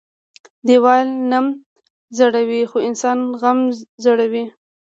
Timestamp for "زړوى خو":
2.17-2.77